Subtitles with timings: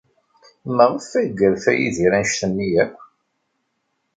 [0.75, 2.97] Maɣef ay yerfa Yidir anect-nni akk?